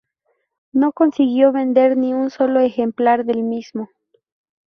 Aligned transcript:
No 0.73 0.93
consiguió 0.93 1.51
vender 1.51 1.95
ni 1.95 2.11
un 2.11 2.31
solo 2.31 2.59
ejemplar 2.59 3.23
del 3.23 3.43
mismo. 3.43 3.87